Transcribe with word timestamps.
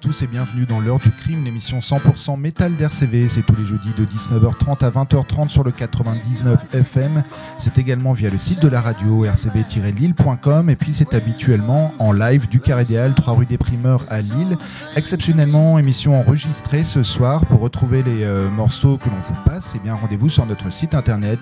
tous 0.00 0.22
et 0.22 0.26
bienvenue 0.26 0.64
dans 0.66 0.80
l'heure 0.80 0.98
du 0.98 1.10
crime, 1.10 1.44
l'émission 1.44 1.80
100% 1.80 2.38
métal 2.38 2.76
d'RCV. 2.76 3.28
C'est 3.28 3.42
tous 3.42 3.56
les 3.56 3.66
jeudis 3.66 3.92
de 3.96 4.04
19h30 4.04 4.84
à 4.84 4.90
20h30 4.90 5.48
sur 5.48 5.64
le 5.64 5.72
99 5.72 6.66
FM. 6.72 7.24
C'est 7.58 7.78
également 7.78 8.12
via 8.12 8.30
le 8.30 8.38
site 8.38 8.60
de 8.60 8.68
la 8.68 8.80
radio 8.80 9.24
rcb-lille.com 9.24 10.70
et 10.70 10.76
puis 10.76 10.94
c'est 10.94 11.14
habituellement 11.14 11.92
en 11.98 12.12
live 12.12 12.48
du 12.48 12.60
Carré 12.60 12.82
Idéal, 12.82 13.14
3 13.14 13.34
rue 13.34 13.46
des 13.46 13.58
Primeurs 13.58 14.04
à 14.08 14.20
Lille. 14.20 14.56
Exceptionnellement, 14.94 15.78
émission 15.78 16.18
enregistrée 16.18 16.84
ce 16.84 17.02
soir 17.02 17.44
pour 17.46 17.60
retrouver 17.60 18.02
les 18.02 18.22
euh, 18.22 18.48
morceaux 18.50 18.98
que 18.98 19.08
l'on 19.08 19.20
vous 19.20 19.34
passe. 19.44 19.74
Et 19.74 19.78
eh 19.80 19.84
bien 19.84 19.94
rendez-vous 19.94 20.28
sur 20.28 20.46
notre 20.46 20.72
site 20.72 20.94
internet 20.94 21.40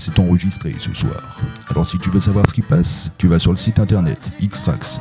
s'est 0.00 0.18
enregistré 0.18 0.74
ce 0.78 0.92
soir. 0.92 1.40
Alors 1.68 1.86
si 1.86 1.98
tu 1.98 2.10
veux 2.10 2.20
savoir 2.20 2.48
ce 2.48 2.54
qui 2.54 2.62
passe, 2.62 3.10
tu 3.18 3.28
vas 3.28 3.38
sur 3.38 3.52
le 3.52 3.56
site 3.56 3.78
internet 3.78 4.18
xtrax, 4.40 5.00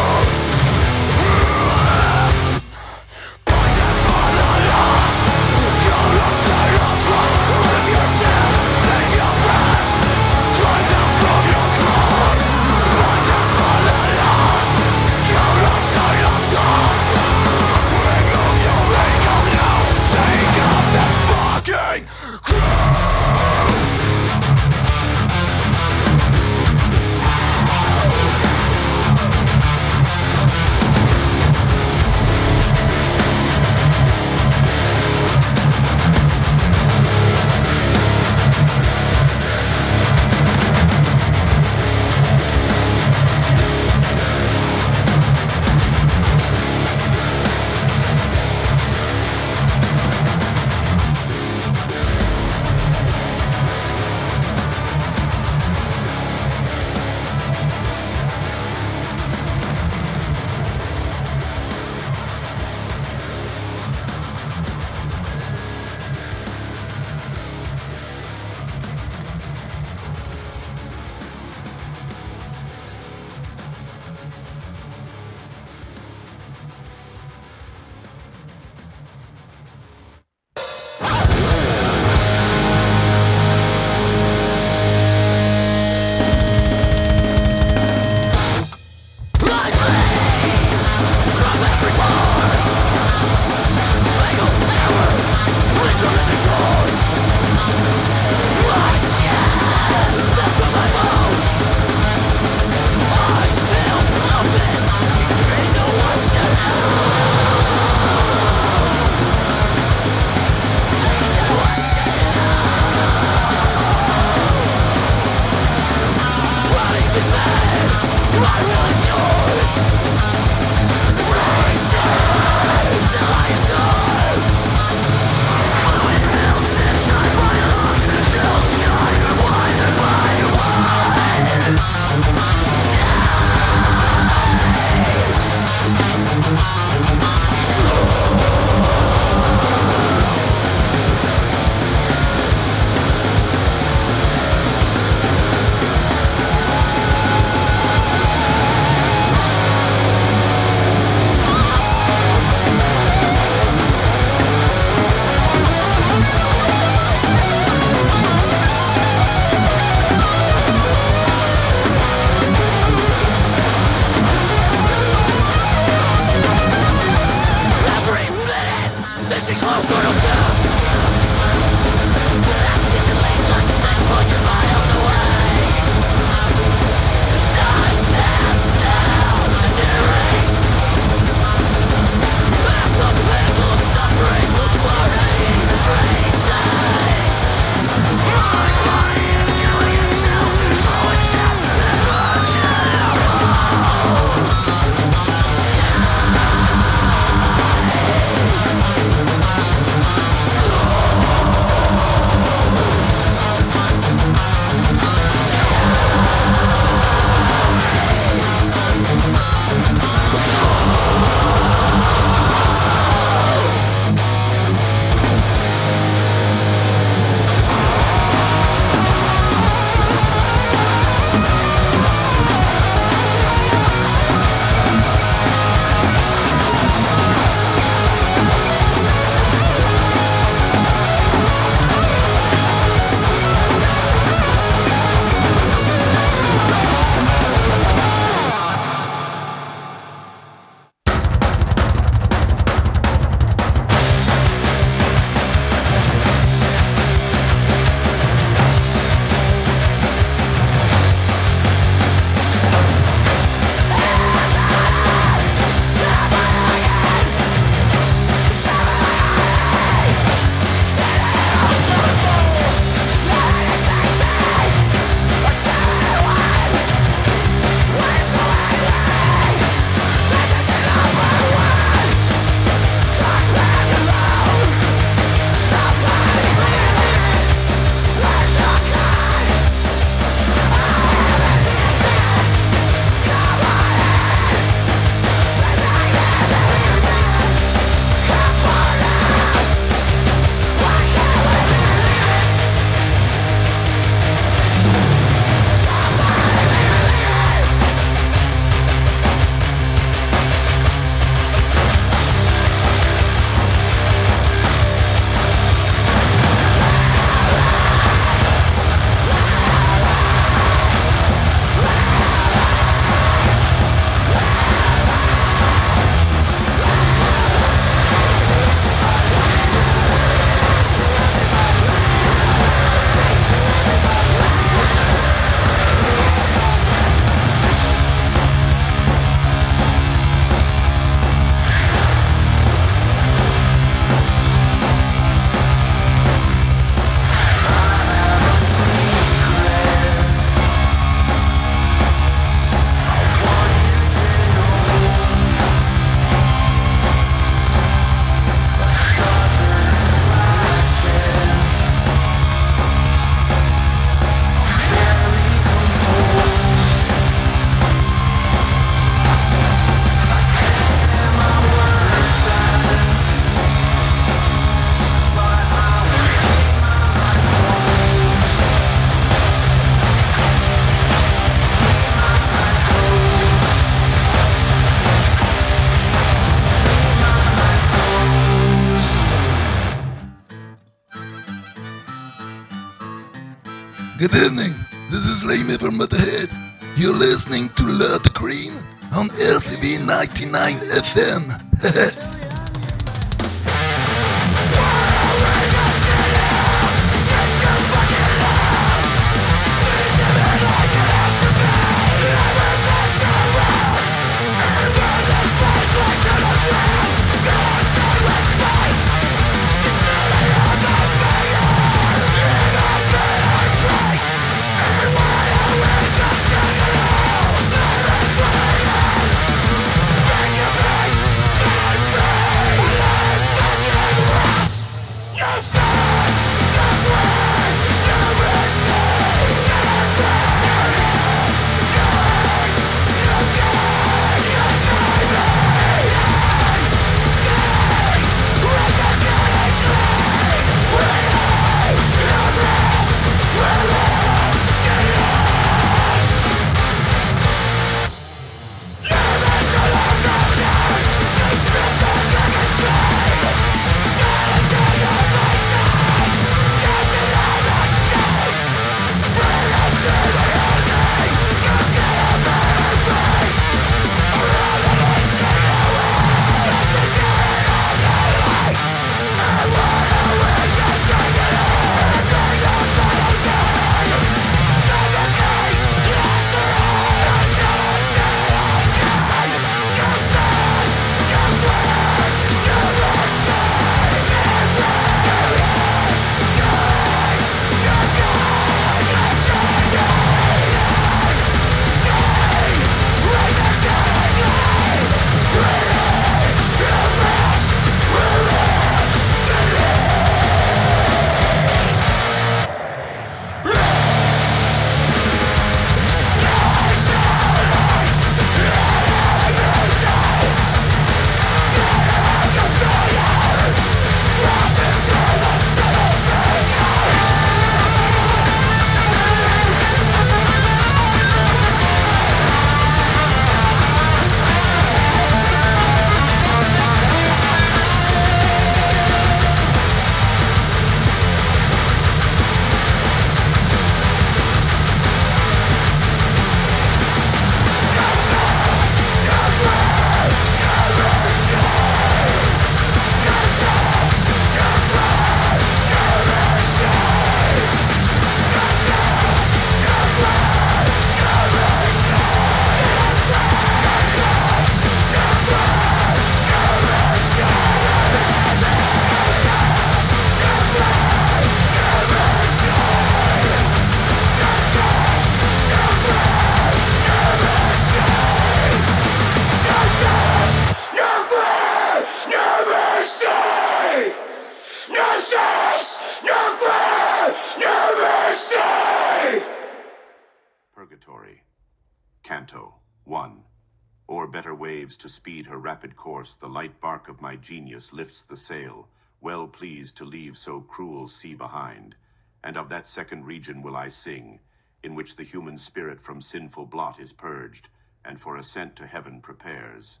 so 590.42 590.60
cruel 590.60 591.06
sea 591.06 591.34
behind. 591.34 591.94
And 592.42 592.56
of 592.56 592.68
that 592.70 592.88
second 592.88 593.24
region 593.24 593.62
will 593.62 593.76
I 593.76 593.88
sing, 593.88 594.40
in 594.82 594.96
which 594.96 595.14
the 595.14 595.22
human 595.22 595.56
spirit 595.56 596.00
from 596.00 596.20
sinful 596.20 596.66
blot 596.66 596.98
is 596.98 597.12
purged, 597.12 597.68
and 598.04 598.20
for 598.20 598.36
ascent 598.36 598.74
to 598.76 598.86
heaven 598.86 599.20
prepares. 599.20 600.00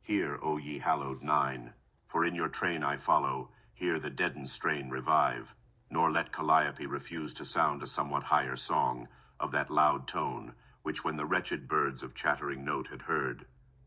Hear, 0.00 0.38
O 0.42 0.56
ye 0.56 0.78
hallowed 0.78 1.22
nine, 1.22 1.74
for 2.06 2.24
in 2.24 2.34
your 2.34 2.48
train 2.48 2.82
I 2.82 2.96
follow, 2.96 3.50
hear 3.74 3.98
the 3.98 4.08
deadened 4.08 4.48
strain 4.48 4.88
revive, 4.88 5.54
nor 5.90 6.10
let 6.10 6.32
Calliope 6.32 6.86
refuse 6.86 7.34
to 7.34 7.44
sound 7.44 7.82
a 7.82 7.86
somewhat 7.86 8.22
higher 8.22 8.56
song, 8.56 9.08
of 9.38 9.52
that 9.52 9.70
loud 9.70 10.08
tone, 10.08 10.54
which 10.82 11.04
when 11.04 11.18
the 11.18 11.26
wretched 11.26 11.68
birds 11.68 12.02
of 12.02 12.14
chattering 12.14 12.64
note 12.64 12.88
had 12.88 13.02
heard, 13.02 13.44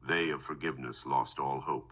they 0.08 0.30
of 0.30 0.44
forgiveness 0.44 1.08
lost 1.08 1.40
all 1.40 1.60
hope. 1.60 1.92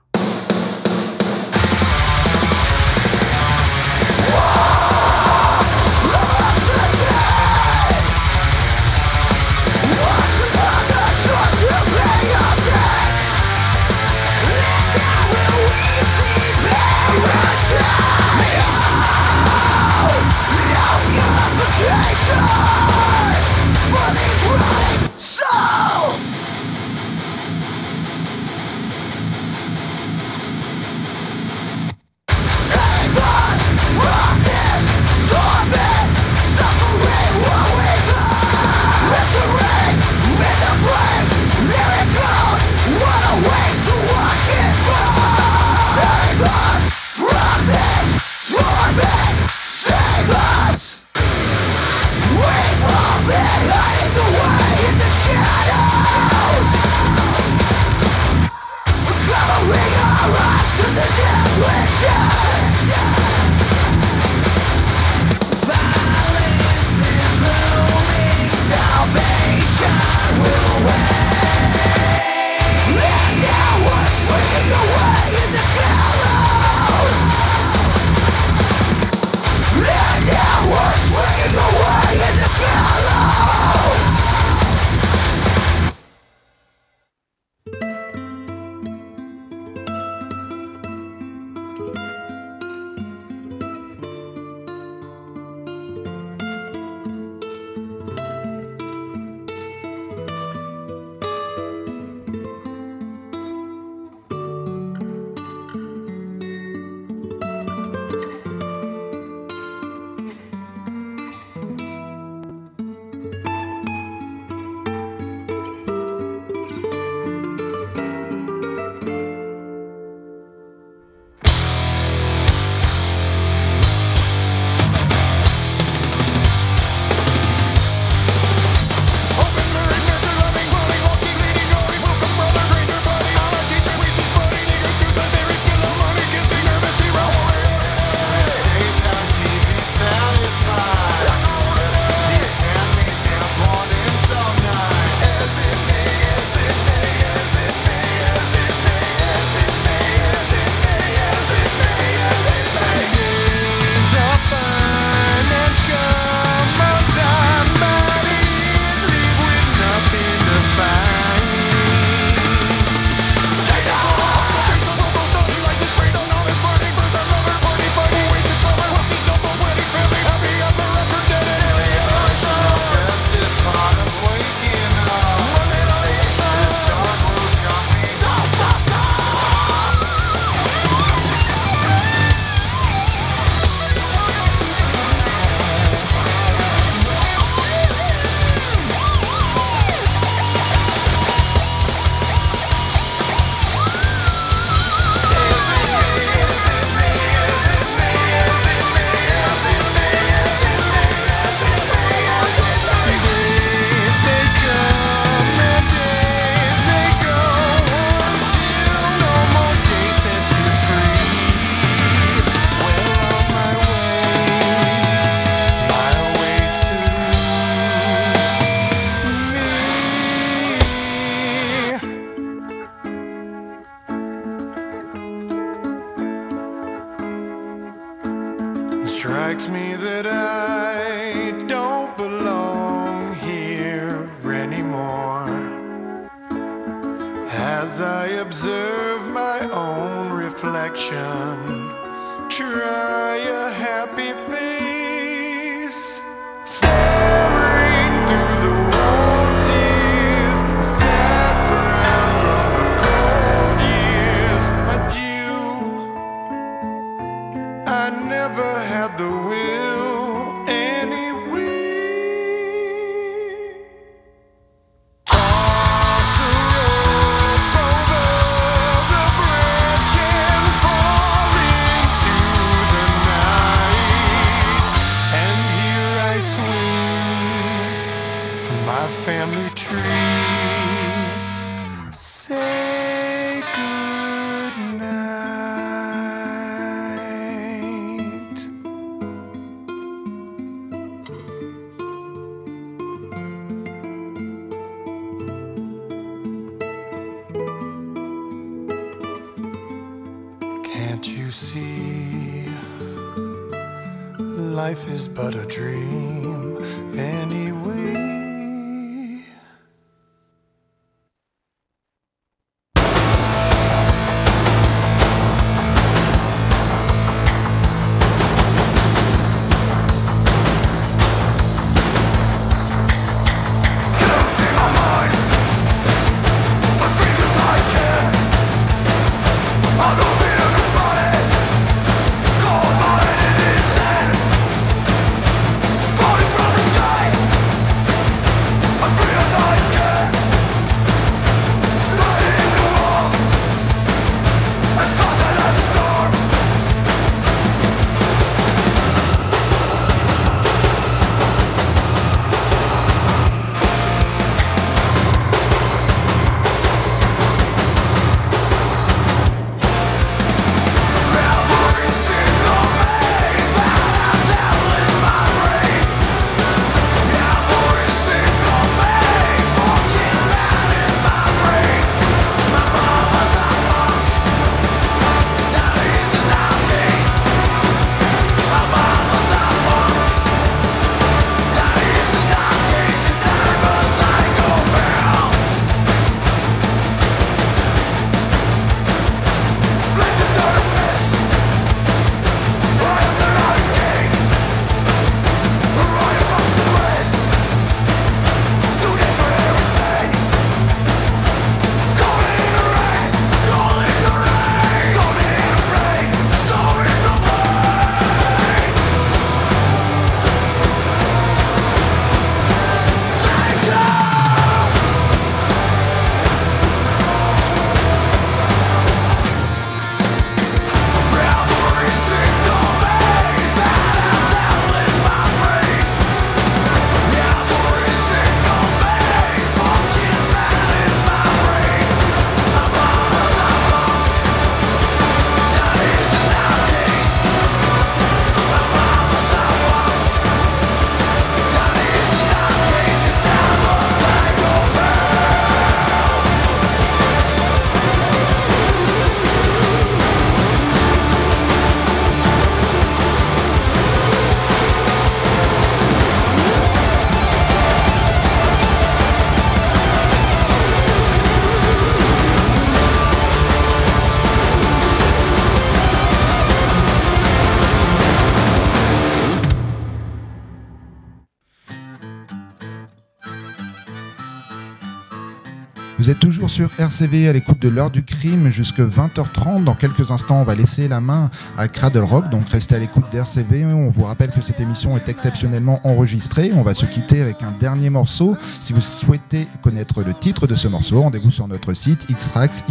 Sur 476.79 476.89
RCV 476.97 477.49
à 477.49 477.51
l'écoute 477.51 477.81
de 477.81 477.89
l'heure 477.89 478.09
du 478.09 478.23
crime 478.23 478.69
jusque 478.69 479.01
20h30. 479.01 479.83
Dans 479.83 479.95
quelques 479.95 480.31
instants, 480.31 480.61
on 480.61 480.63
va 480.63 480.75
laisser 480.75 481.09
la 481.09 481.19
main 481.19 481.49
à 481.77 481.89
Cradle 481.89 482.23
Rock, 482.23 482.49
donc 482.49 482.69
restez 482.69 482.95
à 482.95 482.99
l'écoute 482.99 483.25
d'RCV. 483.33 483.83
On 483.83 484.09
vous 484.09 484.23
rappelle 484.23 484.49
que 484.49 484.61
cette 484.61 484.79
émission 484.79 485.17
est 485.17 485.27
exceptionnellement 485.27 485.99
enregistrée. 486.05 486.71
On 486.73 486.81
va 486.81 486.95
se 486.95 487.05
quitter 487.05 487.41
avec 487.41 487.63
un 487.63 487.73
dernier 487.77 488.09
morceau. 488.09 488.55
Si 488.79 488.93
vous 488.93 489.01
souhaitez 489.01 489.67
connaître 489.83 490.23
le 490.23 490.33
titre 490.33 490.67
de 490.67 490.75
ce 490.75 490.87
morceau, 490.87 491.21
rendez-vous 491.21 491.51
sur 491.51 491.67
notre 491.67 491.93
site 491.93 492.25
xtrax.com. 492.31 492.87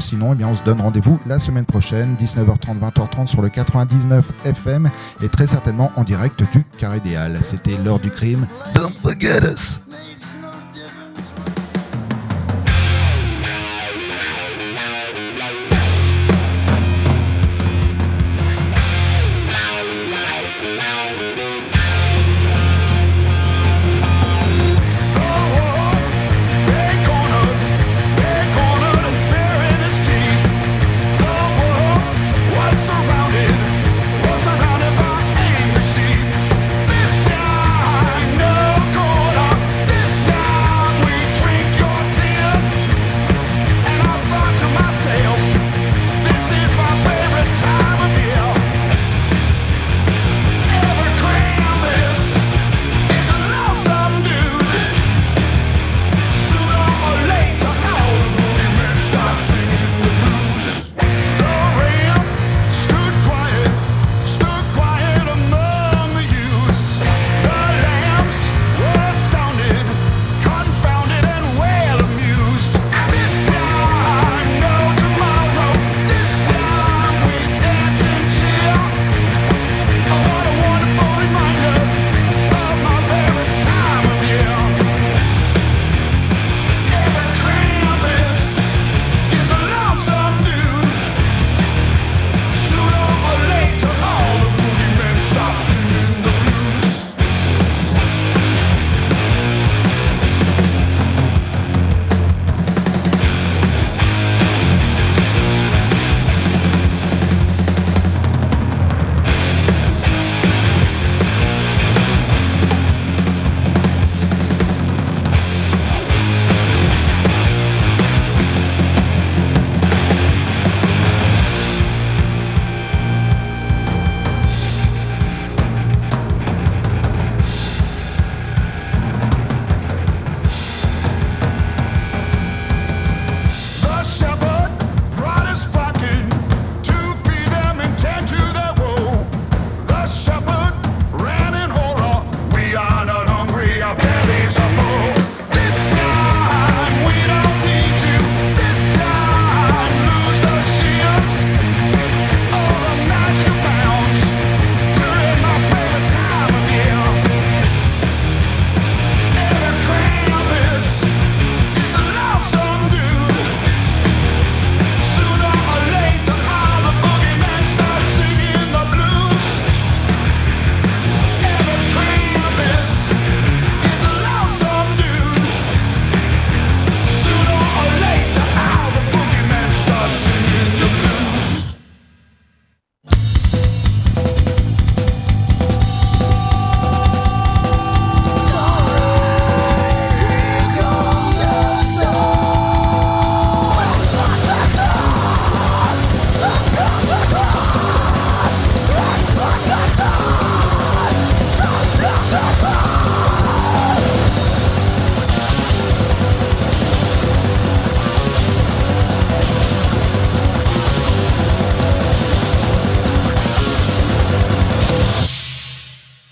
Sinon, 0.00 0.32
eh 0.32 0.36
bien, 0.36 0.48
on 0.48 0.56
se 0.56 0.62
donne 0.62 0.80
rendez-vous 0.80 1.20
la 1.26 1.38
semaine 1.38 1.66
prochaine, 1.66 2.16
19h30, 2.18 2.80
20h30 2.80 3.26
sur 3.26 3.42
le 3.42 3.50
99 3.50 4.32
FM 4.46 4.90
et 5.22 5.28
très 5.28 5.46
certainement 5.46 5.92
en 5.96 6.02
direct 6.02 6.42
du 6.50 6.64
Carré 6.78 6.96
Idéal. 6.96 7.40
C'était 7.42 7.76
l'heure 7.84 7.98
du 7.98 8.08
crime. 8.08 8.46
Don't 8.74 8.94
forget 9.02 9.42
us. 9.44 9.82